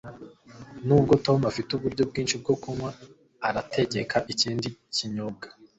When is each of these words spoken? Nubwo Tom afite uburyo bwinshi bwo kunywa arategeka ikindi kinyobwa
Nubwo 0.85 1.11
Tom 1.25 1.39
afite 1.51 1.69
uburyo 1.73 2.03
bwinshi 2.09 2.35
bwo 2.41 2.53
kunywa 2.61 2.89
arategeka 3.47 4.15
ikindi 4.33 4.67
kinyobwa 4.95 5.47